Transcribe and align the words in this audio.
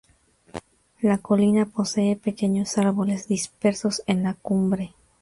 La 1.03 1.19
colina 1.19 1.67
posee 1.67 2.15
pequeños 2.15 2.79
árboles 2.79 3.27
dispersos 3.27 4.01
en 4.07 4.23
la 4.23 4.33
cumbre. 4.33 4.95